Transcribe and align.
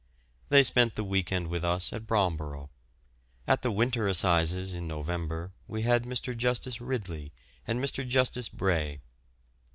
They 0.49 0.63
spent 0.63 0.95
the 0.95 1.03
week 1.03 1.31
end 1.31 1.47
with 1.49 1.63
us 1.63 1.93
at 1.93 2.07
Bromborough. 2.07 2.69
At 3.45 3.61
the 3.61 3.69
Winter 3.69 4.07
Assizes 4.07 4.73
in 4.73 4.87
November 4.87 5.51
we 5.67 5.83
had 5.83 6.05
Mr. 6.05 6.35
Justice 6.35 6.81
Ridley 6.81 7.31
and 7.67 7.79
Mr. 7.79 8.07
Justice 8.07 8.49
Bray. 8.49 9.01